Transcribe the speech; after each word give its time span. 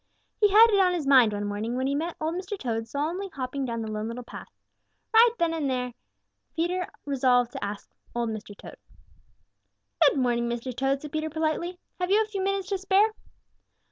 He 0.39 0.49
had 0.49 0.71
it 0.71 0.79
on 0.79 0.95
his 0.95 1.05
mind 1.05 1.31
one 1.31 1.45
morning 1.45 1.75
when 1.77 1.85
he 1.85 1.93
met 1.93 2.15
Old 2.19 2.33
Mr. 2.33 2.57
Toad 2.57 2.87
solemnly 2.87 3.27
hopping 3.29 3.65
down 3.65 3.83
the 3.83 3.91
Lone 3.91 4.07
Little 4.07 4.23
Path. 4.23 4.47
Right 5.13 5.29
then 5.37 5.53
and 5.53 5.69
there 5.69 5.93
Peter 6.55 6.87
resolved 7.05 7.51
to 7.51 7.63
ask 7.63 7.87
Old 8.15 8.31
Mr. 8.31 8.57
Toad. 8.57 8.77
"Good 10.01 10.17
morning, 10.17 10.49
Mr. 10.49 10.75
Toad," 10.75 11.03
said 11.03 11.11
Peter 11.11 11.29
politely. 11.29 11.77
"Have 11.99 12.09
you 12.09 12.19
a 12.19 12.25
few 12.27 12.41
minutes 12.41 12.69
to 12.69 12.79
spare?" 12.79 13.11